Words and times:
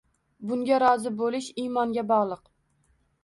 Bunga 0.51 0.77
rozi 0.83 1.11
bo‘lish 1.19 1.49
imonga 1.65 2.05
bog‘liq. 2.13 2.43